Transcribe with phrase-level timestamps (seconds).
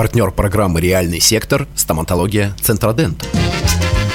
[0.00, 3.22] Партнер программы «Реальный сектор»– стоматология «Центродент».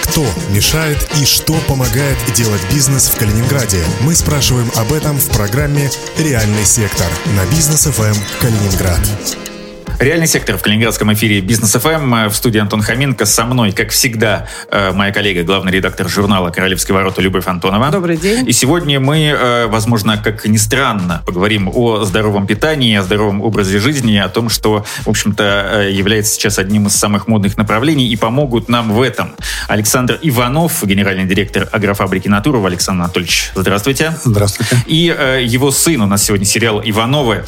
[0.01, 3.83] Кто мешает и что помогает делать бизнес в Калининграде?
[4.01, 7.06] Мы спрашиваем об этом в программе «Реальный сектор»
[7.37, 9.55] на бизнес ФМ Калининград.
[10.00, 12.28] Реальный сектор в Калининградском эфире Бизнес ФМ.
[12.30, 13.25] В студии Антон Хоменко.
[13.25, 17.89] Со мной, как всегда, э, моя коллега, главный редактор журнала «Королевские ворота» Любовь Антонова.
[17.91, 18.47] Добрый день.
[18.47, 23.79] И сегодня мы, э, возможно, как ни странно, поговорим о здоровом питании, о здоровом образе
[23.79, 28.15] жизни, о том, что, в общем-то, э, является сейчас одним из самых модных направлений и
[28.18, 29.34] помогут нам в этом.
[29.70, 32.67] Александр Иванов, генеральный директор агрофабрики «Натурова».
[32.67, 34.13] Александр Анатольевич, здравствуйте.
[34.25, 34.77] Здравствуйте.
[34.87, 35.15] И
[35.45, 37.45] его сын, у нас сегодня сериал «Ивановы»,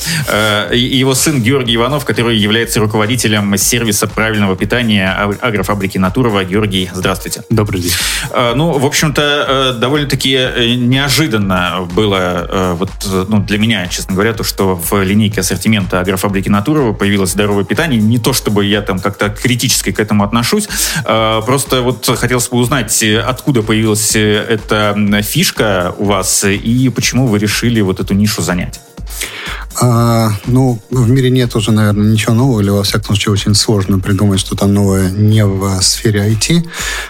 [0.71, 6.43] его сын Георгий Иванов, который является руководителем сервиса правильного питания агрофабрики Натурова.
[6.43, 7.43] Георгий, здравствуйте.
[7.49, 7.91] Добрый день.
[8.31, 12.91] А, ну, в общем-то, э, довольно-таки э, неожиданно было э, вот,
[13.27, 17.99] ну, для меня, честно говоря, то, что в линейке ассортимента агрофабрики Натурова появилось здоровое питание.
[17.99, 20.67] Не то, чтобы я там как-то критически к этому отношусь,
[21.05, 27.39] а, просто вот хотелось бы узнать, откуда появилась эта фишка у вас и почему вы
[27.39, 28.79] решили вот эту нишу занять.
[29.79, 33.99] А, ну, в мире нет уже, наверное, ничего нового, или, во всяком случае, очень сложно
[33.99, 36.67] придумать что-то новое не в сфере IT.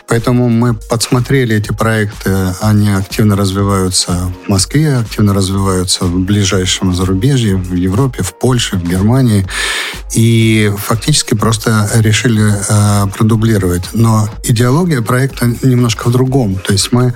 [0.07, 7.55] Поэтому мы подсмотрели эти проекты, они активно развиваются в Москве, активно развиваются в ближайшем зарубежье,
[7.55, 9.47] в Европе, в Польше, в Германии.
[10.13, 13.83] И фактически просто решили э, продублировать.
[13.93, 16.55] Но идеология проекта немножко в другом.
[16.55, 17.13] То есть мы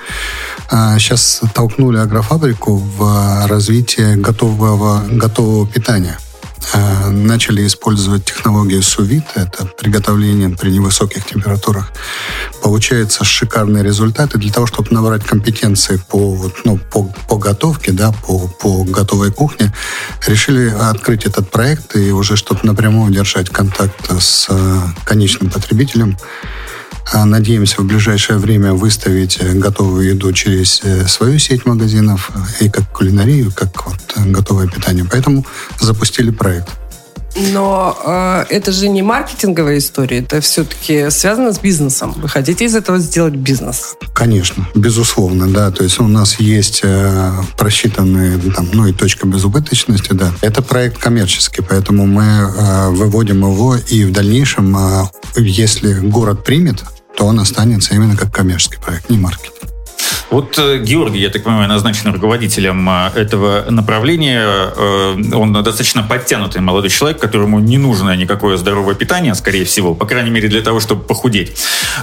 [0.69, 6.17] э, сейчас толкнули агрофабрику в развитие готового, готового готового питания.
[6.73, 11.91] Э, начали использовать технологию сувит, это приготовление при невысоких температурах.
[12.61, 18.47] Получается шикарные результаты для того, чтобы набрать компетенции по, ну, по, по готовке, да, по,
[18.47, 19.73] по готовой кухне.
[20.27, 26.80] Решили открыть этот проект и уже чтобы напрямую держать контакт с э, конечным потребителем а
[27.13, 32.89] надеемся в ближайшее время выставить э, готовую еду через э, свою сеть магазинов и как
[32.91, 35.05] кулинарию, как вот э, готовое питание.
[35.09, 35.45] Поэтому
[35.79, 36.69] запустили проект.
[37.35, 42.13] Но э, это же не маркетинговая история, это все-таки связано с бизнесом.
[42.17, 43.95] Вы хотите из этого сделать бизнес?
[44.13, 45.71] Конечно, безусловно, да.
[45.71, 50.31] То есть у нас есть э, просчитанные, там, ну и точка безубыточности, да.
[50.41, 55.03] Это проект коммерческий, поэтому мы э, выводим его и в дальнейшем, э,
[55.37, 56.83] если город примет,
[57.15, 59.70] то он останется именно как коммерческий проект, не маркетинг.
[60.31, 64.71] Вот э, Георгий, я так понимаю, назначен руководителем э, этого направления.
[64.75, 70.05] Э, он достаточно подтянутый молодой человек, которому не нужно никакое здоровое питание, скорее всего, по
[70.05, 71.51] крайней мере для того, чтобы похудеть.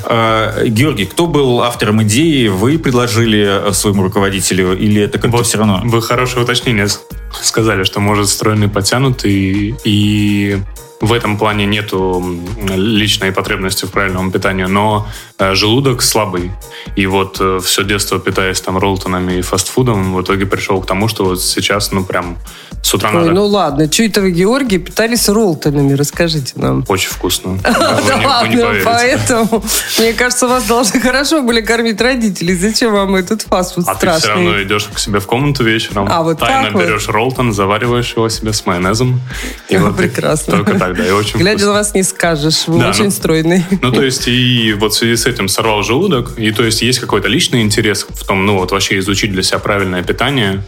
[0.05, 2.49] Георгий, кто был автором идеи?
[2.49, 5.81] Вы предложили своему руководителю или это как-то вот все равно?
[5.85, 6.87] Вы хорошее уточнение
[7.33, 10.59] сказали, что может стройный подтянутый и
[11.01, 12.23] в этом плане нету
[12.69, 15.07] личной потребности в правильном питании, но
[15.39, 16.51] э, желудок слабый.
[16.97, 21.09] И вот э, все детство питаясь там роллтонами и фастфудом, в итоге пришел к тому,
[21.09, 22.37] что вот сейчас, ну, прям
[22.83, 23.33] с утра Ой, надо...
[23.33, 25.93] ну ладно, что это вы, Георгий, питались роллтонами?
[25.93, 26.85] Расскажите нам.
[26.89, 27.59] Очень вкусно.
[28.09, 29.63] Да ладно, поэтому,
[29.99, 32.55] мне кажется, вас должны хорошо были кормить родители.
[32.55, 34.11] Зачем вам этот фастфуд страшный?
[34.11, 38.15] А ты все равно идешь к себе в комнату вечером, а, тайно берешь роллтон, завариваешь
[38.17, 39.21] его себе с майонезом.
[39.69, 40.59] Прекрасно.
[40.59, 43.65] Только так тогда, и очень Глядя на вас не скажешь, вы да, очень ну, стройный.
[43.83, 46.99] Ну, то есть, и вот в связи с этим сорвал желудок, и то есть есть
[46.99, 50.63] какой-то личный интерес в том, ну, вот вообще изучить для себя правильное питание.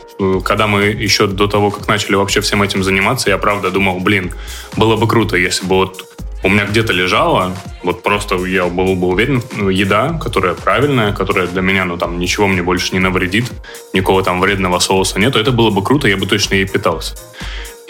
[0.44, 4.32] Когда мы еще до того, как начали вообще всем этим заниматься, я правда думал, блин,
[4.76, 6.06] было бы круто, если бы вот
[6.42, 11.46] у меня где-то лежала, вот просто я был бы уверен, ну, еда, которая правильная, которая
[11.46, 13.50] для меня, ну, там, ничего мне больше не навредит,
[13.92, 17.14] никакого там вредного соуса нету, это было бы круто, я бы точно ей питался.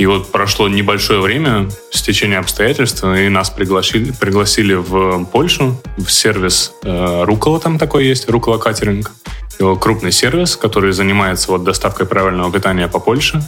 [0.00, 6.72] И вот прошло небольшое время, стечение обстоятельств, и нас пригласили, пригласили в Польшу, в сервис
[6.83, 9.10] э, Рукола там такой есть, Рукола Катеринг.
[9.59, 13.43] Его крупный сервис, который занимается вот доставкой правильного питания по Польше.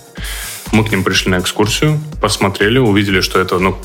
[0.72, 3.78] Мы к ним пришли на экскурсию, посмотрели, увидели, что это, ну,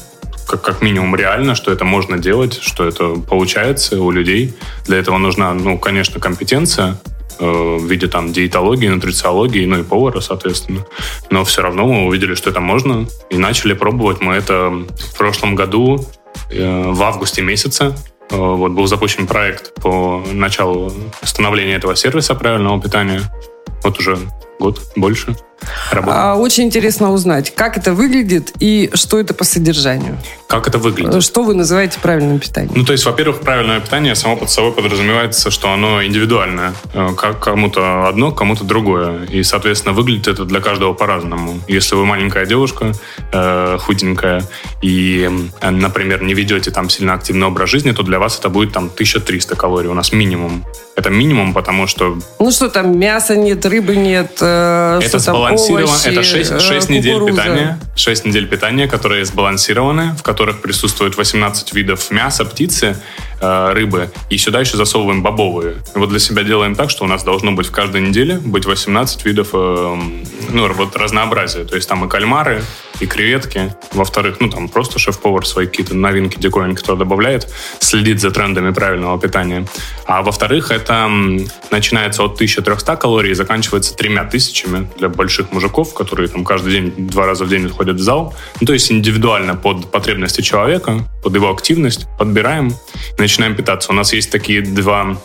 [0.46, 4.54] как, как минимум реально, что это можно делать, что это получается у людей.
[4.86, 7.00] Для этого нужна, ну, конечно, компетенция,
[7.46, 10.86] в виде там диетологии, нутрициологии, ну и повара, соответственно.
[11.30, 15.56] Но все равно мы увидели, что это можно, и начали пробовать мы это в прошлом
[15.56, 16.06] году,
[16.50, 17.96] э, в августе месяце.
[18.30, 20.92] Э, вот был запущен проект по началу
[21.24, 23.22] становления этого сервиса правильного питания.
[23.84, 24.18] Вот уже
[24.60, 25.36] год больше.
[25.92, 26.16] работать.
[26.18, 30.18] А, Очень интересно узнать, как это выглядит и что это по содержанию.
[30.48, 31.24] Как это выглядит?
[31.24, 32.74] Что вы называете правильным питанием?
[32.76, 36.74] Ну, то есть, во-первых, правильное питание само под собой подразумевается, что оно индивидуальное.
[36.94, 39.26] Э, Как кому-то одно, кому-то другое.
[39.26, 41.60] И, соответственно, выглядит это для каждого по-разному.
[41.68, 42.94] Если вы маленькая девушка,
[43.32, 44.44] э, худенькая,
[44.82, 45.30] и,
[45.62, 48.90] э, например, не ведете там сильно активный образ жизни, то для вас это будет там
[48.90, 49.90] 1300 калорий.
[49.90, 50.64] У нас минимум.
[50.96, 55.86] Это минимум, потому что Ну что там, мяса нет, рыбы нет, э, это сбалансировано.
[55.86, 57.80] овощи, это 6, э, недель питания.
[57.96, 62.98] 6 недель питания, которые сбалансированы, в которых присутствует 18 видов мяса, птицы,
[63.40, 64.10] э, рыбы.
[64.30, 65.76] И сюда еще засовываем бобовые.
[65.96, 68.66] И вот для себя делаем так, что у нас должно быть в каждой неделе быть
[68.66, 70.00] 18 видов э,
[70.50, 71.64] ну, вот разнообразия.
[71.66, 72.64] То есть там и кальмары,
[73.00, 73.76] и креветки.
[73.92, 77.48] Во-вторых, ну там просто шеф-повар свои какие-то новинки, диковинки туда добавляет,
[77.80, 79.68] следит за трендами правильного питания.
[80.06, 81.10] А во-вторых, это
[81.72, 86.94] начинается от 1300 калорий и заканчивается тремя тысячами для больших мужиков, которые там каждый день,
[86.98, 88.36] два раза в день ходят в зал.
[88.62, 92.70] Ну, то есть индивидуально под потребности человека, под его активность подбираем
[93.18, 93.92] и начинаем питаться.
[93.92, 95.18] У нас есть такие два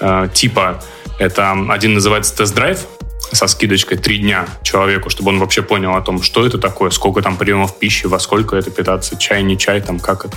[0.00, 0.82] э, типа.
[1.18, 2.86] Это один называется тест-драйв,
[3.32, 7.22] со скидочкой три дня человеку, чтобы он вообще понял о том, что это такое, сколько
[7.22, 10.36] там приемов пищи, во сколько это питаться, чай, не чай, там как это.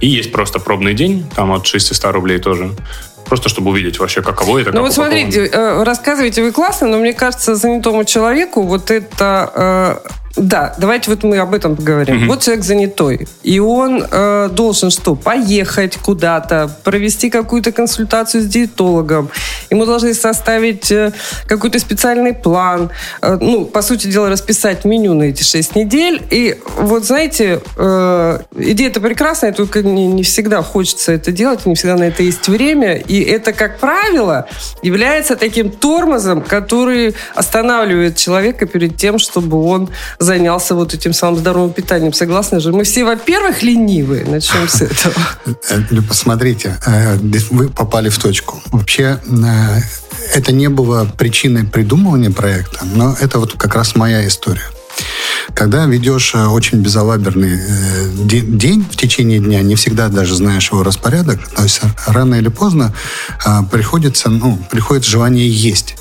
[0.00, 2.70] И есть просто пробный день, там от 600 рублей тоже.
[3.26, 4.70] Просто чтобы увидеть вообще, каково это.
[4.70, 10.02] Ну как вот смотрите, э, рассказываете вы классно, но мне кажется, занятому человеку вот это...
[10.36, 12.26] Да, давайте вот мы об этом поговорим.
[12.26, 15.14] Вот человек занятой, и он э, должен что?
[15.14, 19.28] Поехать куда-то, провести какую-то консультацию с диетологом.
[19.70, 21.12] Ему должны составить э,
[21.46, 22.90] какой-то специальный план.
[23.20, 26.22] Э, ну, по сути дела, расписать меню на эти 6 недель.
[26.30, 31.96] И вот, знаете, э, идея-то прекрасная, только не, не всегда хочется это делать, не всегда
[31.96, 32.96] на это есть время.
[32.96, 34.48] И это, как правило,
[34.82, 39.90] является таким тормозом, который останавливает человека перед тем, чтобы он
[40.22, 42.12] занялся вот этим самым здоровым питанием.
[42.12, 42.72] Согласны же?
[42.72, 44.24] Мы все, во-первых, ленивые.
[44.24, 45.14] Начнем с этого.
[45.70, 47.16] Э, ну, Посмотрите, э,
[47.50, 48.60] вы попали в точку.
[48.72, 49.80] Вообще, э,
[50.34, 54.68] это не было причиной придумывания проекта, но это вот как раз моя история.
[55.54, 60.70] Когда ведешь э, очень безалаберный э, де- день в течение дня, не всегда даже знаешь
[60.70, 62.94] его распорядок, то есть рано или поздно
[63.44, 65.96] э, приходится, ну, приходит желание есть.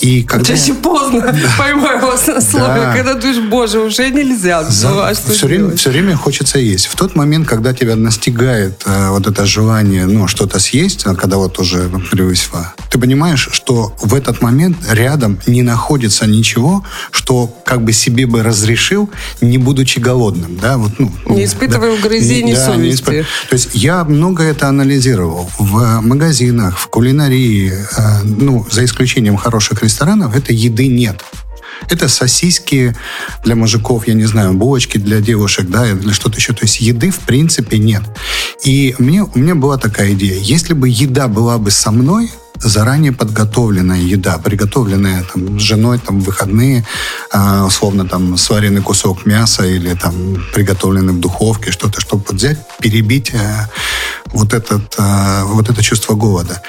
[0.00, 0.44] И когда...
[0.44, 1.20] Чаще поздно
[1.58, 2.92] поймаю вас на слове, Да.
[2.94, 4.64] когда думаешь, боже, уже нельзя.
[4.64, 5.80] За- Ну, а все, время, делать?
[5.80, 6.86] все время хочется есть.
[6.86, 11.36] В тот момент, когда тебя настигает э, вот это желание, ну, что-то съесть, а когда
[11.36, 17.82] вот уже превысило, ты понимаешь, что в этот момент рядом не находится ничего, что как
[17.84, 19.10] бы себе бы разрешил,
[19.40, 21.96] не будучи голодным, да, вот, ну, Не испытывая да.
[21.98, 23.02] угрызений Не- да, не совести.
[23.02, 29.36] испы- То есть я много это анализировал в магазинах, в кулинарии, э, ну, за исключением
[29.52, 31.22] хороших ресторанов, этой еды нет.
[31.90, 32.96] Это сосиски
[33.44, 36.52] для мужиков, я не знаю, булочки для девушек, да, или что-то еще.
[36.54, 38.02] То есть еды в принципе нет.
[38.64, 40.40] И мне, у меня была такая идея.
[40.40, 42.30] Если бы еда была бы со мной,
[42.64, 46.84] заранее подготовленная еда, приготовленная там, с женой там, в выходные,
[47.32, 50.14] а, условно там сваренный кусок мяса или там
[50.54, 53.68] приготовленный в духовке, что-то, чтобы взять, перебить э,
[54.32, 56.62] вот, этот, э, вот это чувство голода.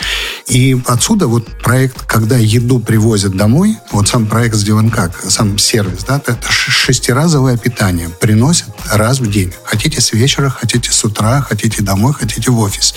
[0.48, 6.04] И отсюда вот проект, когда еду привозят домой, вот сам проект сделан как, сам сервис,
[6.04, 9.54] да, это шестиразовое питание приносят раз в день.
[9.64, 12.96] Хотите с вечера, хотите с утра, хотите домой, хотите в офис.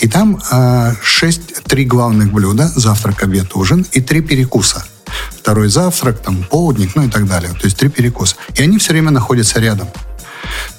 [0.00, 4.84] И там э, шесть, три главных блюда, завтрак, обед, ужин и три перекуса.
[5.38, 7.52] Второй завтрак, там, полдник, ну и так далее.
[7.52, 8.36] То есть три перекуса.
[8.54, 9.88] И они все время находятся рядом.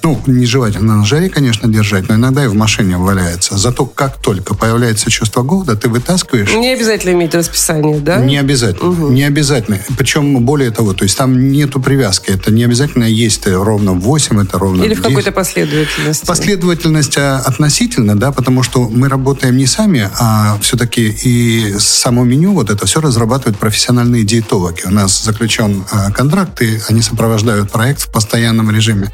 [0.02, 3.56] Ну, нежелательно на жаре, конечно, держать, но иногда и в машине валяется.
[3.58, 8.18] Зато как только появляется чувство голода, ты вытаскиваешь Не обязательно иметь расписание, да?
[8.18, 9.10] не обязательно.
[9.10, 9.78] Не обязательно.
[9.96, 12.30] Причем, более того, то есть там нету привязки.
[12.30, 15.08] Это не обязательно есть ровно в 8, это ровно Или в в 10.
[15.08, 16.26] какой-то последовательности.
[16.26, 22.52] Последовательность а, относительно, да, потому что мы работаем не сами, а все-таки и само меню,
[22.52, 24.82] вот это все разрабатывают профессиональные диетологи.
[24.84, 29.10] У нас заключен а, контракт, и они сопровождают проект в постоянном режиме.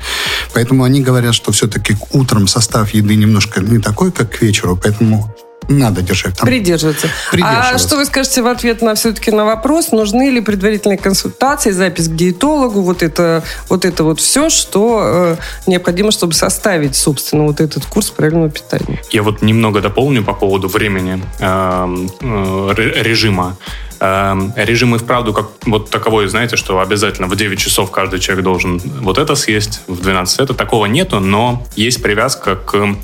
[0.52, 5.34] Поэтому они говорят, что все-таки утром состав еды немножко не такой, как к вечеру, поэтому
[5.68, 6.46] надо держать там.
[6.46, 7.06] Придерживаться.
[7.06, 7.78] А Придерживаться.
[7.78, 12.14] что вы скажете в ответ на все-таки на вопрос, нужны ли предварительные консультации, запись к
[12.14, 15.36] диетологу, вот это вот, это вот все, что э,
[15.66, 19.00] необходимо, чтобы составить, собственно, вот этот курс правильного питания?
[19.10, 23.56] Я вот немного дополню по поводу времени эм, э, ре- режима.
[24.00, 28.44] Эм, Режим и вправду как вот таковой, знаете, что обязательно в 9 часов каждый человек
[28.44, 30.54] должен вот это съесть, в 12 это.
[30.54, 32.96] Такого нету, но есть привязка к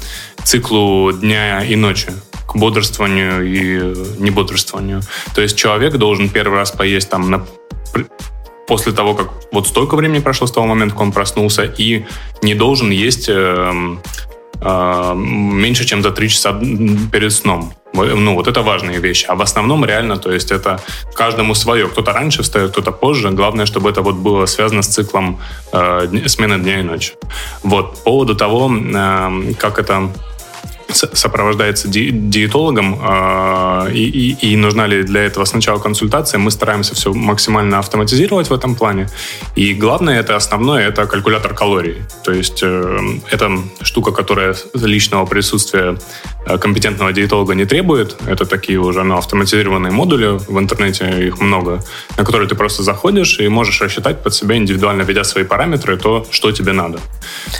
[0.44, 2.12] циклу дня и ночи
[2.46, 5.02] к бодрствованию и небодрствованию.
[5.34, 7.46] То есть человек должен первый раз поесть там на
[8.66, 12.04] после того, как вот столько времени прошло с того момента, как он проснулся, и
[12.42, 13.72] не должен есть э,
[14.60, 16.52] э, меньше, чем за 3 часа
[17.10, 17.72] перед сном.
[17.92, 19.26] Ну, вот это важные вещи.
[19.28, 20.80] А в основном реально, то есть это
[21.14, 21.88] каждому свое.
[21.88, 23.30] Кто-то раньше встает, кто-то позже.
[23.30, 25.40] Главное, чтобы это вот было связано с циклом
[25.72, 27.12] э, смены дня и ночи.
[27.62, 27.90] Вот.
[27.90, 30.10] По поводу того, э, как это
[30.92, 34.04] сопровождается ди диетологом, э, и,
[34.42, 38.74] и, и нужна ли для этого сначала консультация, мы стараемся все максимально автоматизировать в этом
[38.74, 39.08] плане.
[39.56, 41.96] И главное, это основное, это калькулятор калорий.
[42.24, 42.98] То есть э,
[43.30, 43.50] это
[43.82, 45.98] штука, которая личного присутствия
[46.46, 48.16] э, компетентного диетолога не требует.
[48.26, 51.82] Это такие уже ну, автоматизированные модули, в интернете их много,
[52.16, 56.26] на которые ты просто заходишь и можешь рассчитать под себя индивидуально, введя свои параметры, то,
[56.30, 56.98] что тебе надо.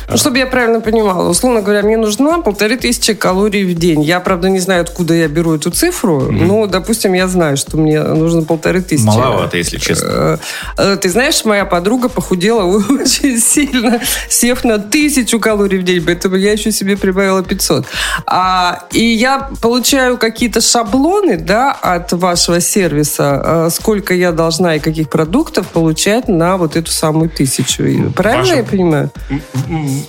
[0.08, 4.02] Ну, чтобы я правильно понимала, условно говоря, мне нужна полторы тысячи калорий в день.
[4.02, 6.46] Я, правда, не знаю, откуда я беру эту цифру, mm-hmm.
[6.46, 9.04] но, допустим, я знаю, что мне нужно полторы тысячи.
[9.04, 10.08] Маловато, если честно.
[10.08, 10.38] Э,
[10.76, 16.36] э, ты знаешь, моя подруга похудела очень сильно, сев на тысячу калорий в день, поэтому
[16.36, 17.86] я еще себе прибавила 500.
[18.26, 24.78] А, и я получаю какие-то шаблоны, да, от вашего сервиса, э, сколько я должна и
[24.80, 27.84] каких продуктов получать на вот эту самую тысячу.
[28.16, 28.56] Правильно Ваша...
[28.56, 29.10] я понимаю?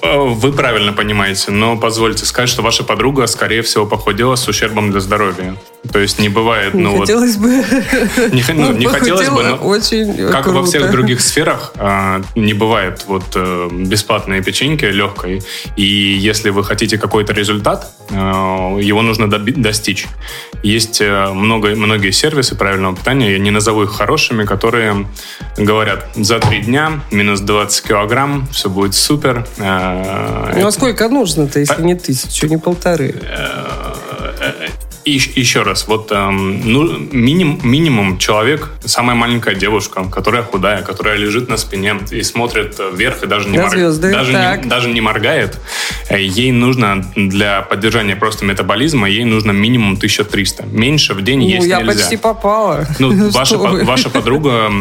[0.02, 4.92] Вы правильно понимаете, но позвольте сказать, что ваша подруга подруга, скорее всего, похудела с ущербом
[4.92, 5.56] для здоровья.
[5.92, 7.00] То есть не бывает, ну не вот...
[7.00, 7.48] Хотелось бы.
[8.32, 10.60] Не, ну, не хотелось бы, но очень как круто.
[10.60, 15.42] во всех других сферах, а, не бывает вот э, бесплатной печеньки легкой.
[15.76, 20.08] И если вы хотите какой-то результат, его нужно достичь.
[20.64, 25.08] Есть э, много, многие сервисы правильного питания, я не назову их хорошими, которые
[25.58, 29.48] говорят, за три дня минус 20 килограмм, все будет супер.
[29.58, 33.16] Ну, а сколько нужно-то, если не тысячу, не полторы?
[35.12, 41.18] И еще раз, вот эм, ну, миним, минимум человек, самая маленькая девушка, которая худая, которая
[41.18, 43.72] лежит на спине и смотрит вверх и даже не, морг...
[43.72, 45.60] звезды, даже не, даже не моргает,
[46.08, 50.68] э, ей нужно для поддержания просто метаболизма, ей нужно минимум 1300.
[50.68, 51.94] Меньше в день ну, есть я нельзя.
[51.94, 52.88] почти попала.
[53.00, 54.72] Ну, ваша, ваша подруга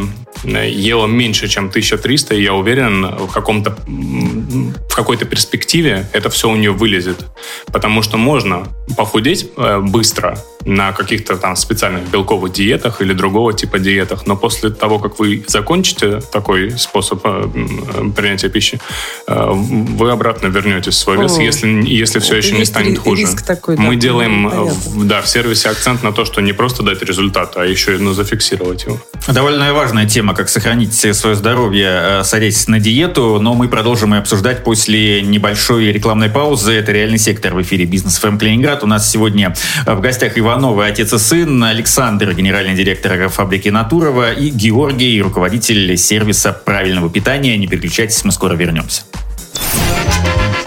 [0.44, 6.56] ела меньше, чем 1300, и я уверен, в, каком-то, в какой-то перспективе это все у
[6.56, 7.26] нее вылезет.
[7.66, 13.78] Потому что можно похудеть э, быстро, на каких-то там специальных белковых диетах или другого типа
[13.78, 17.48] диетах, но после того, как вы закончите такой способ э,
[18.14, 18.78] принятия пищи,
[19.26, 23.26] э, вы обратно вернетесь в свой вес, О, если, если все еще не станет хуже.
[23.46, 26.82] Такой, Мы да, делаем э, в, да, в сервисе акцент на то, что не просто
[26.82, 28.98] дать результат, а еще и ну, зафиксировать его.
[29.28, 34.62] Довольно важная тема, как сохранить свое здоровье, садясь на диету, но мы продолжим и обсуждать
[34.62, 36.72] после небольшой рекламной паузы.
[36.74, 38.84] Это «Реальный сектор» в эфире «Бизнес ФМ Калининград».
[38.84, 39.54] У нас сегодня
[39.86, 45.96] в гостях Иван Ивановы, отец и сын, Александр, генеральный директор фабрики Натурова и Георгий, руководитель
[45.96, 47.56] сервиса правильного питания.
[47.56, 49.02] Не переключайтесь, мы скоро вернемся.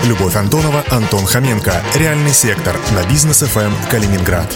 [0.05, 1.74] Любовь Антонова, Антон Хоменко.
[1.96, 4.50] Реальный сектор на бизнес ФМ Калининград.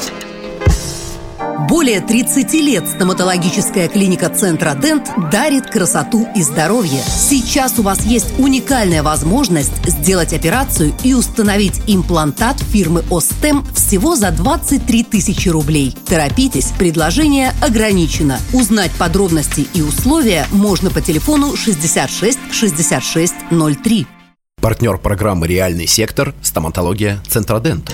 [1.57, 7.01] Более 30 лет стоматологическая клиника Центра Дент дарит красоту и здоровье.
[7.01, 14.29] Сейчас у вас есть уникальная возможность сделать операцию и установить имплантат фирмы Остем всего за
[14.29, 15.95] 23 тысячи рублей.
[16.05, 18.39] Торопитесь, предложение ограничено.
[18.53, 23.33] Узнать подробности и условия можно по телефону 66 66
[23.83, 24.05] 03.
[24.61, 27.93] Партнер программы «Реальный сектор»– стоматология «Центродент».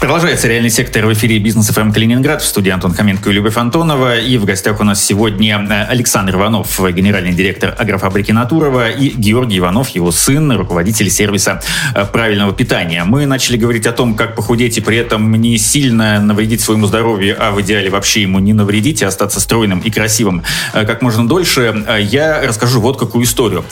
[0.00, 4.16] Продолжается реальный сектор в эфире Бизнес ФМ Калининград в студии Антон Хоменко и Любовь Антонова.
[4.16, 9.58] И в гостях у нас сегодня э, Александр Иванов, генеральный директор агрофабрики Натурова, и Георгий
[9.58, 11.60] Иванов, его сын, руководитель сервиса
[11.94, 13.04] э, правильного питания.
[13.04, 17.36] Мы начали говорить о том, как похудеть и при этом не сильно навредить своему здоровью,
[17.38, 21.28] а в идеале вообще ему не навредить и остаться стройным и красивым э, как можно
[21.28, 21.84] дольше.
[22.00, 23.66] Я расскажу вот какую историю.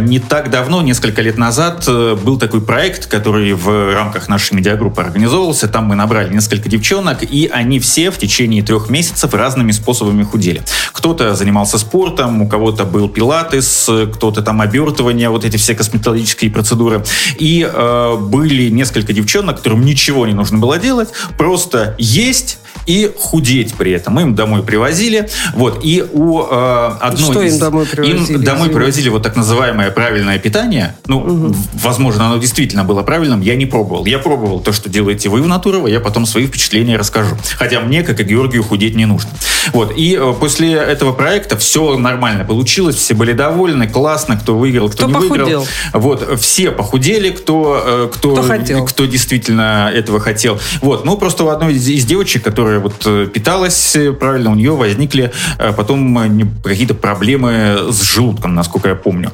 [0.00, 5.51] Не так давно, несколько лет назад, был такой проект, который в рамках нашей медиагруппы организовал
[5.52, 10.22] записывался, там мы набрали несколько девчонок, и они все в течение трех месяцев разными способами
[10.24, 10.62] худели.
[10.92, 17.04] Кто-то занимался спортом, у кого-то был пилатес, кто-то там обертывание, вот эти все косметологические процедуры.
[17.40, 23.74] И э, были несколько девчонок, которым ничего не нужно было делать, просто есть и худеть
[23.74, 24.14] при этом.
[24.14, 25.28] Мы им домой привозили.
[25.54, 25.80] Вот.
[25.82, 27.54] И у э, одной Что из...
[27.54, 28.38] им домой привозили?
[28.38, 30.94] Им домой привозили вот так называемое правильное питание.
[31.06, 31.56] Ну, угу.
[31.74, 33.40] возможно, оно действительно было правильным.
[33.40, 34.06] Я не пробовал.
[34.06, 35.86] Я пробовал то, что делаете вы в Натурово.
[35.86, 37.36] Я потом свои впечатления расскажу.
[37.56, 39.30] Хотя мне, как и Георгию, худеть не нужно.
[39.72, 39.92] Вот.
[39.96, 45.08] И э, после этого проекта все нормально получилось, все были довольны, классно, кто выиграл, кто,
[45.08, 45.44] Кто не похудел?
[45.44, 45.66] выиграл.
[45.92, 46.40] Вот.
[46.40, 48.84] Все похудели, кто, э, кто, Кто хотел.
[48.84, 50.58] кто действительно этого хотел.
[50.80, 51.04] Вот.
[51.04, 54.72] Ну, просто у одной из, из девочек, которая вот э, питалась э, правильно, у нее
[54.72, 59.32] возникли э, потом какие-то проблемы с желудком, насколько я помню.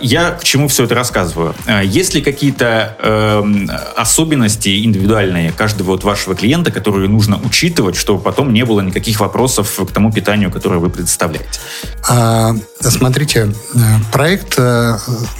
[0.00, 1.54] Я к чему все это рассказываю?
[1.84, 8.52] Есть ли какие-то эм, особенности индивидуальные каждого вот вашего клиента, которые нужно учитывать, чтобы потом
[8.52, 11.60] не было никаких вопросов к тому питанию, которое вы представляете?
[12.08, 13.54] А, Смотрите,
[14.12, 14.58] проект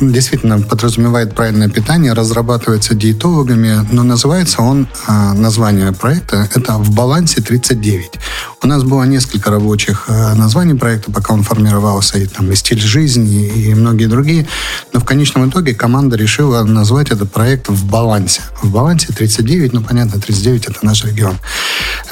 [0.01, 8.21] действительно подразумевает правильное питание, разрабатывается диетологами, но называется он, название проекта, это «В балансе 39».
[8.63, 12.81] У нас было несколько рабочих э, названий проекта, пока он формировался, и там и стиль
[12.81, 14.47] жизни, и многие другие,
[14.93, 18.43] но в конечном итоге команда решила назвать этот проект «В балансе».
[18.63, 21.39] В балансе 39, ну понятно, 39 это наш регион.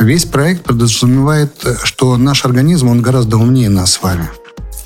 [0.01, 4.29] Весь проект подразумевает, э, что наш организм, он гораздо умнее нас с вами.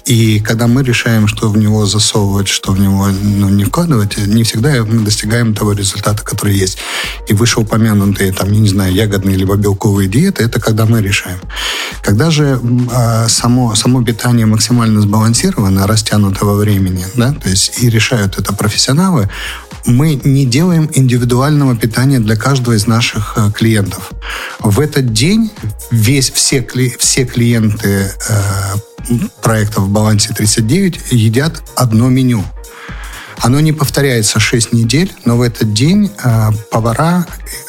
[0.04, 4.42] И когда мы решаем, что в него засовывать, что в него ну, не вкладывать, не
[4.42, 6.78] всегда мы достигаем того результата, который есть.
[7.26, 11.38] И вышеупомянутые, там, я не знаю, ягодные либо белковые диеты, это когда мы решаем.
[12.02, 12.60] Когда же
[12.92, 18.52] а, само, само питание максимально сбалансировано, растянуто во времени, да, то есть и решают это
[18.52, 19.30] профессионалы,
[19.86, 24.12] мы не делаем индивидуального питания для каждого из наших э, клиентов.
[24.60, 25.50] В этот день
[25.90, 26.66] весь, все,
[26.98, 28.74] все клиенты э,
[29.42, 32.44] проекта в балансе 39 едят одно меню.
[33.40, 37.26] Оно не повторяется 6 недель, но в этот день э, повара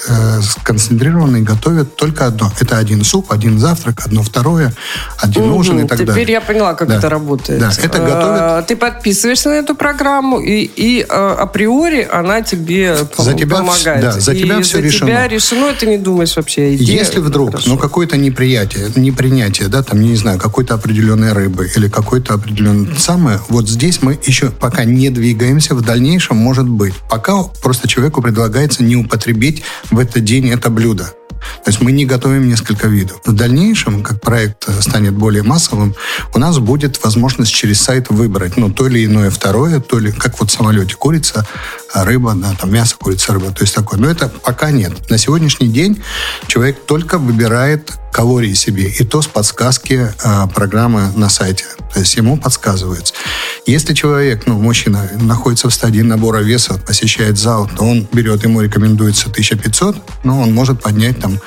[0.08, 2.52] э, сконцентрированные готовят только одно.
[2.60, 4.74] Это один суп, один завтрак, одно второе,
[5.18, 6.32] один ужин и так Теперь далее.
[6.34, 6.98] я поняла, как Да.
[6.98, 7.60] это работает.
[7.60, 12.96] Да, это Э, готовят- Ты подписываешься на эту программу, и, и э, априори она тебе
[13.18, 14.02] За тебя помогает.
[14.02, 15.08] да, за И тебя всё за решено.
[15.10, 16.94] тебя решено, и ты не думаешь вообще еде.
[16.96, 17.70] Если вдруг, Хорошо.
[17.70, 23.40] ну, какое-то неприятие, непринятие, да, там, не знаю, какой-то определенной рыбы или какой-то определенный самое,
[23.50, 25.10] вот здесь мы еще пока не
[25.56, 26.94] двигаемся, в дальнейшем может быть.
[27.10, 31.06] Пока просто человеку предлагается не употребить в этот день это блюдо.
[31.64, 33.22] То есть мы не готовим несколько видов.
[33.24, 35.94] В дальнейшем, как проект э, станет более массовым,
[36.34, 40.40] у нас будет возможность через сайт выбрать, ну, то или иное второе, то ли, как
[40.40, 41.46] вот в самолете, курица,
[41.94, 44.00] а рыба, да, там мясо, курица, рыба, то есть такое.
[44.00, 45.10] Но это пока нет.
[45.10, 46.02] На сегодняшний день
[46.48, 51.66] человек только выбирает калории себе, и то с подсказки а, программы на сайте.
[51.94, 53.14] То есть ему подсказывается.
[53.66, 58.62] Если человек, ну, мужчина, находится в стадии набора веса, посещает зал, то он берет, ему
[58.62, 61.40] рекомендуется 1500, но он может поднять там,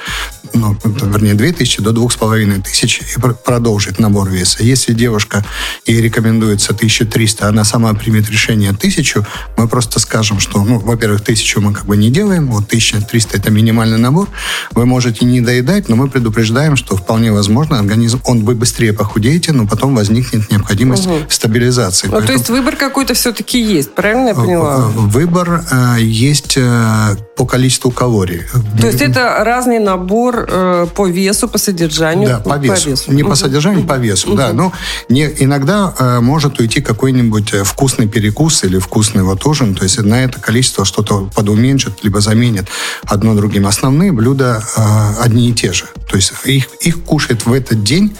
[0.53, 4.63] ну, вернее, 2000 до 2500 и пр- продолжить набор веса.
[4.63, 5.45] Если девушка,
[5.87, 9.27] ей рекомендуется 1300, она сама примет решение 1000,
[9.57, 13.51] мы просто скажем, что, ну, во-первых, 1000 мы как бы не делаем, вот 1300 это
[13.51, 14.29] минимальный набор,
[14.73, 19.53] вы можете не доедать, но мы предупреждаем, что вполне возможно организм, он вы быстрее похудеете,
[19.53, 22.07] но потом возникнет необходимость в стабилизации.
[22.07, 24.77] Ну, то Поэтому- есть выбор какой-то все-таки есть, правильно я поняла?
[24.79, 28.43] Э, Выбор э, есть э, по количеству калорий.
[28.81, 32.29] То есть это разный набор э, по весу, по содержанию.
[32.29, 33.13] Да, по весу.
[33.13, 33.37] Не по Мгм.
[33.37, 34.53] содержанию, по весу, да.
[34.53, 34.73] Но
[35.09, 39.99] не, иногда э, может уйти какой-нибудь э, вкусный перекус или вкусный вот ужин, то есть
[40.03, 42.67] на это количество что-то подуменьшит, либо заменит
[43.05, 43.67] одно другим.
[43.67, 45.87] Основные блюда э, одни и те же.
[46.11, 48.17] То есть их, их кушает в этот день,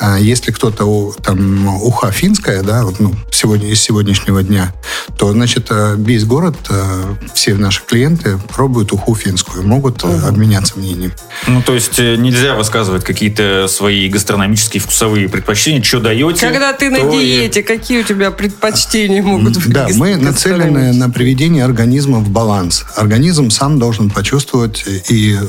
[0.00, 4.72] э, если кто-то у- там уха финская, да, вот, ну, сегодня, из сегодняшнего дня,
[5.18, 10.78] то, значит, э, весь город, э, все наши клиенты пробуют уху финскую, могут э, обменяться
[10.78, 11.12] мнением.
[11.46, 16.46] Ну, то есть э, нельзя высказывать какие-то свои гастрономические вкусовые предпочтения, что даете.
[16.46, 19.68] Когда ты на то и- диете, какие у тебя предпочтения могут быть?
[19.72, 22.84] Да, мы нацелены на приведение организма в баланс.
[22.96, 25.44] Организм сам должен почувствовать и э,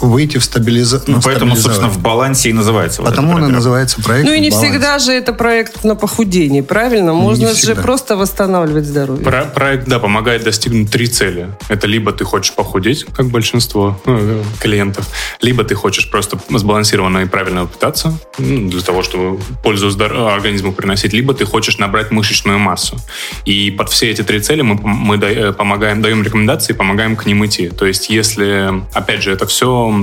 [0.00, 1.16] выйти в стабилизацию.
[1.16, 3.02] Ну, поэтому, собственно, в балансе и называется.
[3.02, 3.56] вот Потому эта он и программа.
[3.56, 7.12] называется проект Ну и не всегда же это проект на похудение, правильно?
[7.12, 9.24] Можно же просто восстанавливать здоровье.
[9.24, 11.48] Про- проект, да, помогает достигнуть три цели.
[11.68, 15.06] Это либо ты хочешь похудеть, как большинство э, клиентов,
[15.40, 21.12] либо ты хочешь просто сбалансированно и правильно питаться, ну, для того, чтобы пользу организму приносить,
[21.12, 22.96] либо ты хочешь набрать мышечную массу.
[23.44, 27.26] И под все эти три цели мы, мы да- э, помогаем, даем рекомендации, помогаем к
[27.26, 27.68] ним идти.
[27.68, 29.94] То есть, если, опять же, это все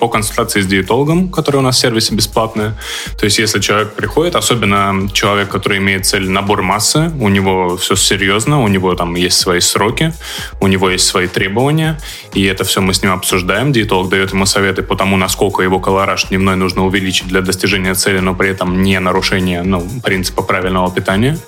[0.00, 0.83] по консультации с диетологом,
[1.30, 2.76] который у нас в сервисе бесплатная.
[3.18, 7.96] То есть, если человек приходит, особенно человек, который имеет цель набор массы, у него все
[7.96, 10.12] серьезно, у него там есть свои сроки,
[10.60, 11.98] у него есть свои требования,
[12.34, 13.72] и это все мы с ним обсуждаем.
[13.72, 18.20] Диетолог дает ему советы по тому, насколько его колораж дневной нужно увеличить для достижения цели,
[18.20, 21.38] но при этом не нарушение ну, принципа правильного питания.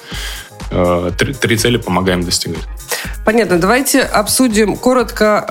[0.70, 2.66] Э, Три, три цели помогаем достигать.
[3.26, 3.58] Понятно.
[3.58, 5.44] Давайте обсудим коротко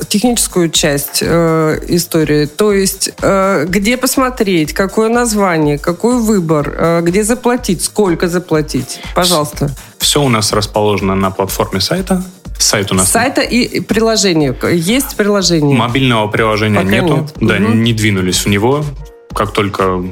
[0.00, 2.46] э, техническую часть э, истории.
[2.46, 9.00] То есть, э, где посмотреть, какое название, какой выбор, э, где заплатить, сколько заплатить.
[9.14, 9.70] Пожалуйста.
[9.98, 12.24] Все у нас расположено на платформе сайта.
[12.58, 13.08] Сайт у нас.
[13.08, 14.52] Сайта и приложение.
[14.72, 15.76] Есть приложение?
[15.78, 17.16] Мобильного приложения Пока нету.
[17.18, 17.32] нет.
[17.40, 17.84] Да, Мгм.
[17.84, 18.84] не двинулись в него.
[19.32, 20.02] Как только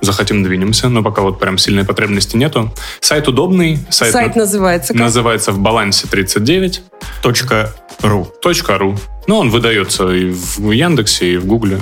[0.00, 0.88] захотим, двинемся.
[0.88, 2.72] Но пока вот прям сильной потребности нету.
[3.00, 3.78] Сайт удобный.
[3.90, 5.02] Сайт, Сайт на- называется как?
[5.02, 6.82] называется в балансе 39.
[7.22, 8.28] Точка .ру.
[9.28, 9.34] .ру.
[9.34, 11.78] Ну, он выдается и в Яндексе, и в Гугле.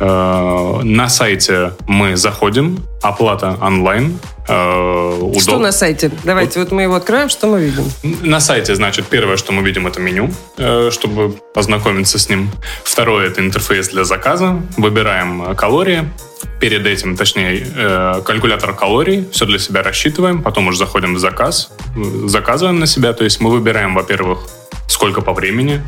[0.00, 4.18] Э, На сайте мы заходим, оплата онлайн.
[4.48, 6.10] э, Что удоб- на сайте?
[6.24, 7.84] Давайте, вот мы его откроем, что мы видим?
[8.22, 12.50] На сайте, значит, первое, что мы видим, это меню, э, чтобы познакомиться с ним.
[12.84, 14.60] Второе, это интерфейс для заказа.
[14.76, 16.02] Выбираем калории.
[16.60, 19.24] Перед этим, точнее, э, калькулятор калорий.
[19.32, 20.42] Все для себя рассчитываем.
[20.42, 21.70] Потом уже заходим в заказ.
[22.26, 23.12] Заказываем на себя.
[23.12, 24.38] То есть мы выбираем, во-первых,
[24.88, 25.82] сколько по времени.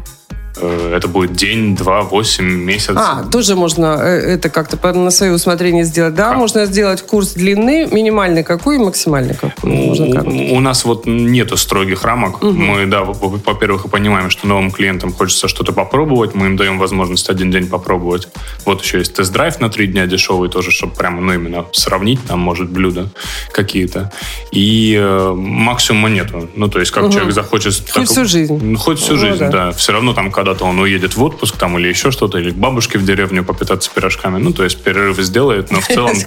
[0.58, 2.94] Э, Это будет день, два, восемь, месяц.
[2.96, 6.14] А, тоже можно э, это как-то на свое усмотрение сделать.
[6.14, 9.70] Да, можно сделать курс длины, минимальный какой и максимальный какой.
[9.70, 10.50] Можно короткий.
[10.52, 12.42] У, нас вот нету строгих рамок.
[12.42, 16.34] Мы, да, во- во- во-первых, и понимаем, что новым клиентам хочется что-то попробовать.
[16.34, 18.28] Мы им даем возможность один день попробовать.
[18.64, 22.38] Вот еще есть тест-драйв на три дня дешевый тоже, чтобы прямо, ну, именно сравнить, там,
[22.40, 23.08] может, блюда
[23.52, 24.12] какие-то.
[24.52, 26.48] И э, максимума нету.
[26.54, 27.74] Ну, то есть, как человек захочет...
[27.92, 28.76] Хоть всю жизнь.
[28.76, 29.50] Хоть всю Ну, жизнь, да.
[29.50, 29.72] да.
[29.72, 32.98] Все равно там когда-то он уедет в отпуск там или еще что-то, или к бабушке
[32.98, 34.38] в деревню попитаться пирожками.
[34.38, 36.16] Ну, то есть перерыв сделает, но в целом...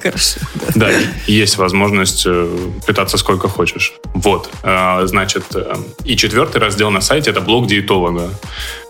[0.75, 0.89] Да,
[1.27, 2.47] есть возможность э,
[2.85, 3.93] питаться сколько хочешь.
[4.13, 8.29] Вот, э, значит, э, и четвертый раздел на сайте– это блог диетолога.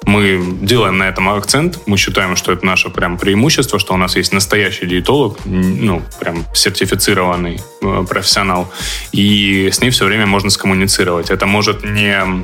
[0.06, 4.16] Мы делаем на этом акцент, мы считаем, что это наше прям преимущество, что у нас
[4.16, 7.62] есть настоящий диетолог, ну, прям сертифицированный
[8.10, 8.68] профессионал,
[9.12, 11.30] и с ней все время можно скоммуницировать.
[11.30, 12.44] Это может не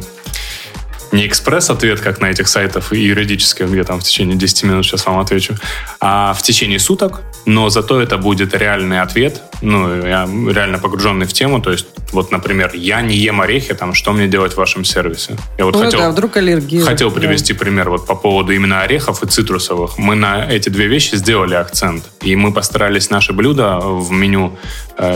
[1.16, 5.06] не экспресс-ответ, как на этих сайтах и юридических, где там в течение 10 минут сейчас
[5.06, 5.56] вам отвечу,
[6.00, 11.34] а в течение суток, но зато это будет реальный ответ, ну, я реально погруженный в
[11.34, 14.84] тему, то есть, вот, например, я не ем орехи, там, что мне делать в вашем
[14.86, 15.38] сервисе?
[15.58, 16.00] Я вот Ну хотел...
[16.00, 16.84] да, вдруг аллергия.
[16.84, 17.20] Хотел Да.
[17.20, 19.98] привести пример вот по поводу именно орехов и цитрусовых.
[19.98, 22.04] Мы на эти две вещи сделали акцент.
[22.22, 24.58] И мы постарались наши блюда в меню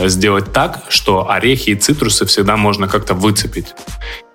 [0.06, 3.74] сделать так, что орехи и цитрусы всегда можно как-то выцепить.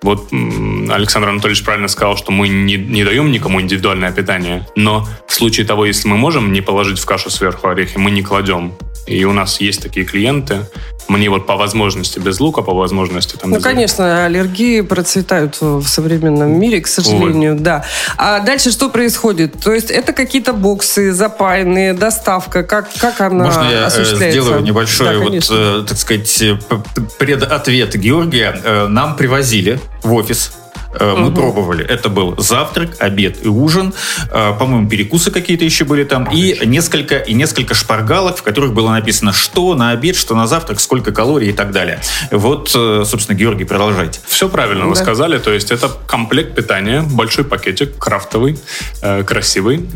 [0.02, 5.32] Вот Александр Анатольевич правильно сказал, что мы не, не даем никому индивидуальное питание, но в
[5.32, 8.74] случае того, если мы можем не положить в кашу сверху орехи, мы не кладем.
[9.06, 10.62] И у нас есть такие клиенты.
[11.06, 15.86] Мне вот по возможности без лука, по возможности там Ну, без- конечно, аллергии процветают в
[15.86, 17.84] современном мире, к сожалению, да.
[18.16, 19.60] А дальше что происходит?
[19.62, 24.42] То есть это какие-то боксы запаянные, доставка, как, как она Можно я э, осуществляется?
[24.42, 25.35] сделаю небольшой, Да, вот, конечно.
[25.50, 26.58] Э, так сказать, э,
[27.18, 28.60] предответ Георгия?
[28.62, 30.52] Э, Нам привозили в офис
[30.98, 31.84] Э, Мы пробовали.
[31.84, 33.92] Это был завтрак, обед и ужин.
[34.30, 36.24] Э, По-моему, перекусы какие-то еще были там.
[36.32, 40.80] И несколько, и несколько шпаргалок, в которых было написано, что на обед, что на завтрак,
[40.80, 42.00] сколько калорий и так далее.
[42.30, 44.20] Вот, э, собственно, Георгий, продолжайте.
[44.26, 45.02] Все правильно вы Да.
[45.02, 45.38] сказали.
[45.38, 48.58] То есть это комплект питания, большой пакетик, крафтовый,
[49.26, 49.86] красивый,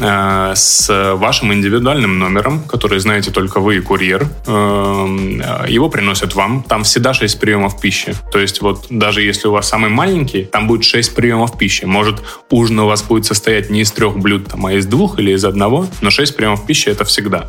[0.54, 4.26] с вашим индивидуальным номером, который знаете только вы и курьер.
[4.46, 6.62] Э, его приносят вам.
[6.62, 8.14] Там всегда 6 приемов пищи.
[8.32, 11.84] То есть вот даже если у вас самый маленький, там будет 6 приемов пищи.
[11.84, 12.16] Может,
[12.50, 15.44] ужин у вас будет состоять не из трех блюд, там, а из двух или из
[15.44, 17.48] одного, но 6 приемов пищи это всегда.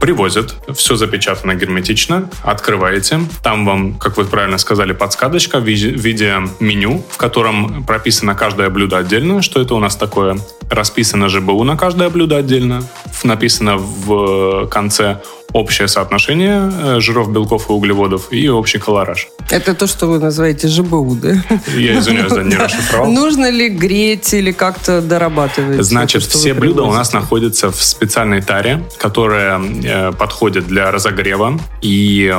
[0.00, 3.20] Привозят, все запечатано герметично, открываете.
[3.42, 8.98] Там вам, как вы правильно сказали, подсказочка в виде, меню, в котором прописано каждое блюдо
[8.98, 10.38] отдельно, что это у нас такое.
[10.68, 12.82] Расписано ЖБУ на каждое блюдо отдельно.
[13.22, 15.20] Написано в конце
[15.52, 19.28] общее соотношение э, жиров, белков и углеводов и общий колораж.
[19.50, 21.44] Это то, что вы называете ЖБУ, да?
[21.76, 23.10] Я извиняюсь, да, не расшифровал.
[23.10, 25.84] Нужно ли греть или как-то дорабатывать?
[25.84, 31.58] Значит, все блюда у нас находятся в специальной таре, которая э, подходит для разогрева.
[31.80, 32.32] И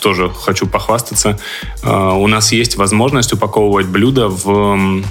[0.00, 1.38] тоже хочу похвастаться,
[1.82, 5.02] э, у нас есть возможность упаковывать блюда в...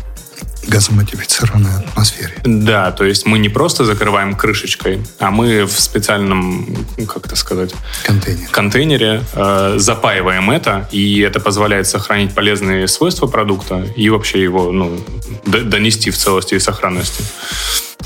[0.67, 2.33] газомодифицированной атмосфере.
[2.43, 6.65] Да, то есть мы не просто закрываем крышечкой, а мы в специальном,
[6.97, 7.73] ну, как это сказать,
[8.05, 8.47] Контейнер.
[8.49, 14.99] контейнере э, запаиваем это, и это позволяет сохранить полезные свойства продукта и вообще его ну,
[15.45, 17.23] д- донести в целости и сохранности.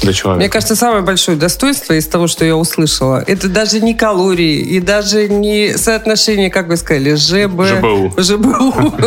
[0.02, 0.40] для человека.
[0.42, 4.80] Мне кажется, самое большое достоинство из того, что я услышала, это даже не калории и
[4.80, 7.66] даже не соотношение, как вы сказали, ЖБ...
[7.66, 8.14] ЖБУ.
[8.18, 9.04] ЖБУ.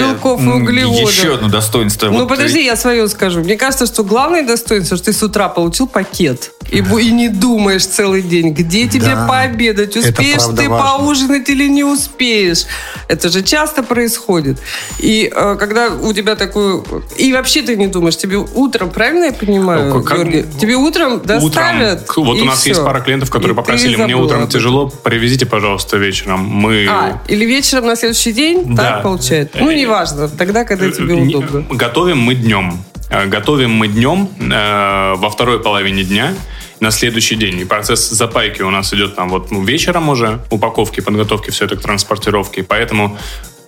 [0.00, 1.10] Белков, и углеводов.
[1.10, 2.10] еще одно достоинство.
[2.10, 3.40] Ну, Вот, подожди, я свое скажу.
[3.40, 7.86] Мне кажется, что главное достоинство, что ты с утра получил пакет и, и не думаешь
[7.86, 9.26] целый день, где тебе Да.
[9.28, 10.78] пообедать, успеешь ты важно.
[10.98, 12.66] поужинать или не успеешь.
[13.08, 14.58] Это же часто происходит.
[14.98, 16.82] И э, когда у тебя такой...
[17.16, 20.44] И вообще ты не думаешь, тебе утром, правильно я понимаю, Ну, как- Георгий?
[20.60, 22.24] Тебе утром доставят, Утром.
[22.26, 22.70] Вот у нас всё.
[22.70, 26.40] есть пара клиентов, которые И ты попросили, мне утром тяжело, привезите, пожалуйста, вечером.
[26.40, 26.86] Мы...
[26.88, 28.82] А, или вечером на следующий день, Да.
[28.84, 29.58] так получается?
[29.60, 31.47] Ну, неважно, тогда, когда тебе Не- удобно.
[31.70, 32.82] Готовим мы днем.
[33.10, 36.34] Э, Готовим мы днем э, во второй половине дня
[36.80, 37.58] на следующий день.
[37.60, 41.76] И процесс запайки у нас идет там вот ну, вечером уже, упаковки, подготовки, все это
[41.76, 42.62] к транспортировке.
[42.62, 43.18] Поэтому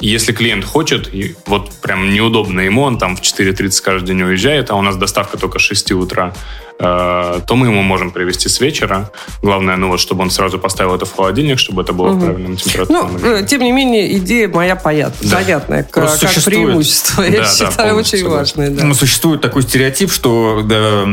[0.01, 4.71] если клиент хочет, и вот прям неудобно ему, он там в 4.30 каждый день уезжает,
[4.71, 6.35] а у нас доставка только с 6 утра,
[6.81, 9.11] то мы ему можем привезти с вечера.
[9.43, 12.53] Главное, ну вот, чтобы он сразу поставил это в холодильник, чтобы это было в правильном
[12.53, 15.37] Ну, температурном э, тем не менее, идея моя понят- Да.
[15.37, 16.65] понятная, к- Просто как существует.
[16.67, 17.25] преимущество.
[17.25, 18.71] Да, Я да, считаю, очень важное.
[18.71, 18.85] да.
[18.85, 21.05] Ну, существует такой стереотип, что да,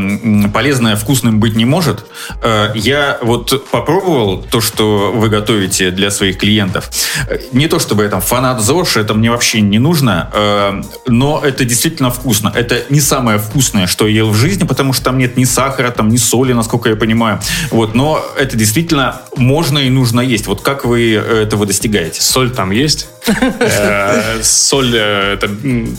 [0.53, 2.05] полезное вкусным быть не может.
[2.41, 6.89] Э, Я вот попробовал то, что вы готовите для своих клиентов.
[7.29, 11.41] Э, Не то чтобы я там фанат ЗОЖ, это мне вообще не нужно, э, но
[11.43, 12.51] это действительно вкусно.
[12.55, 15.89] Это не самое вкусное, что я ел в жизни, потому что там нет ни сахара,
[15.89, 17.39] там ни соли, насколько я понимаю.
[17.71, 20.45] Вот, но это действительно можно и нужно есть.
[20.45, 22.21] Вот как вы э, этого достигаете?
[22.21, 23.09] Соль там есть.
[23.59, 25.49] Э, Соль э, это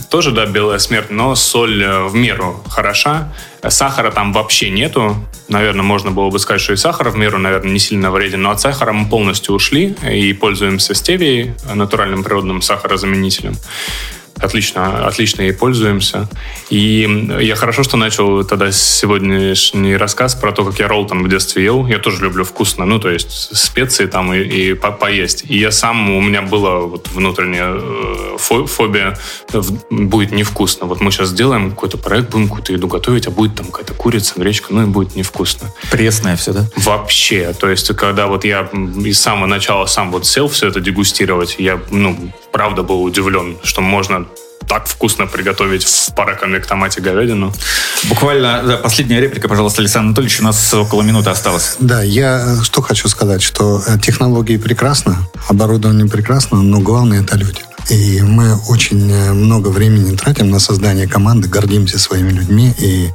[0.09, 3.33] тоже, да, белая смерть, но соль в меру хороша.
[3.67, 5.15] Сахара там вообще нету.
[5.49, 8.41] Наверное, можно было бы сказать, что и сахар в меру, наверное, не сильно вреден.
[8.41, 13.55] Но от сахара мы полностью ушли и пользуемся стевией, натуральным природным сахарозаменителем.
[14.41, 16.27] Отлично, отлично ей пользуемся.
[16.69, 17.07] И
[17.39, 21.63] я хорошо, что начал тогда сегодняшний рассказ про то, как я ролл там в детстве
[21.63, 21.85] ел.
[21.87, 25.43] Я тоже люблю вкусно, ну, то есть специи там и, и по- поесть.
[25.47, 29.17] И я сам, у меня была вот внутренняя э, фо- фобия,
[29.89, 30.85] будет невкусно.
[30.85, 34.33] Вот мы сейчас сделаем какой-то проект, будем какую-то еду готовить, а будет там какая-то курица,
[34.37, 35.71] гречка, ну, и будет невкусно.
[35.91, 36.65] Пресное все, да?
[36.77, 37.53] Вообще.
[37.59, 38.69] То есть, когда вот я
[39.05, 42.17] из самого начала сам вот сел все это дегустировать, я, ну,
[42.51, 44.25] правда был удивлен, что можно
[44.67, 47.51] так вкусно приготовить в пароконвектомате говядину.
[48.07, 50.39] Буквально да, последняя реплика, пожалуйста, Александр Анатольевич.
[50.41, 51.75] У нас около минуты осталось.
[51.79, 57.61] Да, я что хочу сказать, что технологии прекрасно, оборудование прекрасно, но главное это люди.
[57.89, 62.73] И мы очень э, много времени тратим на создание команды, гордимся своими людьми.
[62.77, 63.09] И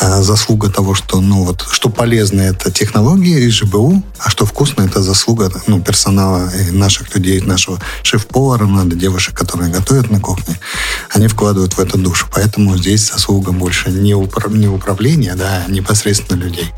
[0.00, 4.82] э, заслуга того, что, ну, вот, что полезно, это технологии и ЖБУ, а что вкусно,
[4.82, 10.58] это заслуга ну, персонала и наших людей, нашего шеф-повара, надо девушек, которые готовят на кухне.
[11.10, 12.26] Они вкладывают в это душу.
[12.32, 16.72] Поэтому здесь заслуга больше не, упра- не управления, да, а непосредственно людей.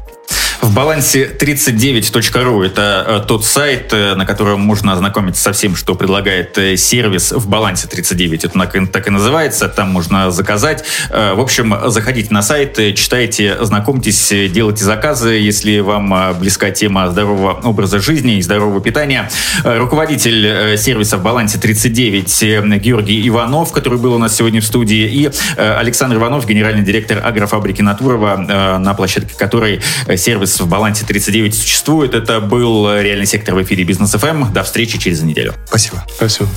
[0.61, 5.95] В балансе 39.ru это э, тот сайт, э, на котором можно ознакомиться со всем, что
[5.95, 8.45] предлагает э, сервис в балансе 39.
[8.45, 9.69] Это так и называется.
[9.69, 10.85] Там можно заказать.
[11.11, 18.01] В общем, заходите на сайт, читайте, знакомьтесь, делайте заказы, если вам близка тема здорового образа
[18.01, 19.31] жизни и здорового питания.
[19.65, 25.07] Руководитель сервиса в балансе 39 э, Георгий Иванов, который был у нас сегодня в студии,
[25.07, 30.17] и Александр Иванов, генеральный директор агрофабрики Натурова, на площадке которой э,
[30.49, 32.15] сервис в балансе 39 существует.
[32.15, 34.53] Это был реальный сектор в эфире Бизнес ФМ.
[34.53, 35.55] До встречи через неделю.
[35.67, 36.05] Спасибо.
[36.17, 36.49] Спасибо.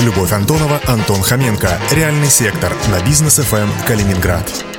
[0.00, 1.78] Любовь Антонова, Антон Хоменко.
[1.92, 4.73] Реальный сектор на бизнес ФМ Калининград.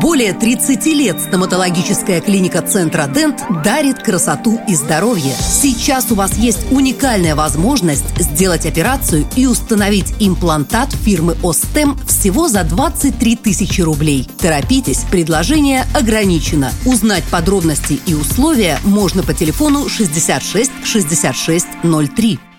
[0.00, 5.34] Более 30 лет стоматологическая клиника Центра Дент дарит красоту и здоровье.
[5.34, 12.64] Сейчас у вас есть уникальная возможность сделать операцию и установить имплантат фирмы Остем всего за
[12.64, 14.28] 23 тысячи рублей.
[14.38, 16.70] Торопитесь, предложение ограничено.
[16.84, 22.53] Узнать подробности и условия можно по телефону 66 66 03.